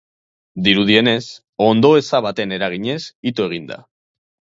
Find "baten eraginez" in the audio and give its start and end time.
2.27-2.97